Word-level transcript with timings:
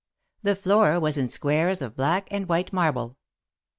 The 0.41 0.55
floor 0.55 0.99
was 0.99 1.19
in 1.19 1.27
squares 1.27 1.79
of 1.79 1.95
black 1.95 2.27
and 2.31 2.49
white 2.49 2.73
marble. 2.73 3.17